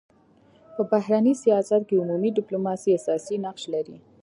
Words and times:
په 0.75 0.81
بهرني 0.91 1.33
سیاست 1.43 1.81
کي 1.89 1.95
عمومي 2.01 2.29
ډيپلوماسي 2.37 2.89
اساسي 2.99 3.35
نقش 3.45 3.63
لري. 3.73 3.97